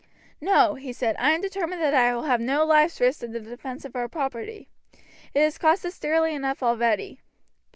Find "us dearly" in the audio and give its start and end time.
5.85-6.33